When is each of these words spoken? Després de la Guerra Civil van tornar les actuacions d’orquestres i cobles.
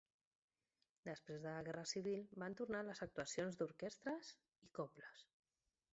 Després 1.09 1.43
de 1.43 1.51
la 1.57 1.61
Guerra 1.67 1.83
Civil 1.91 2.25
van 2.45 2.57
tornar 2.61 2.81
les 2.87 3.05
actuacions 3.09 3.61
d’orquestres 3.61 4.33
i 4.69 4.75
cobles. 4.81 5.25